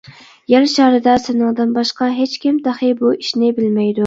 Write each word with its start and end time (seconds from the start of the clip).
يەر 0.53 0.63
شارىدا 0.75 1.13
سېنىڭدىن 1.25 1.75
باشقا 1.77 2.09
ھېچكىم 2.21 2.59
تېخى 2.69 2.91
بۇ 3.05 3.13
ئىشنى 3.19 3.55
بىلمەيدۇ. 3.61 3.97